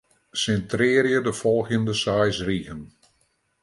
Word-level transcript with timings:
Sintrearje 0.43 1.21
de 1.29 1.35
folgjende 1.43 1.97
seis 2.03 2.43
rigen. 2.51 2.85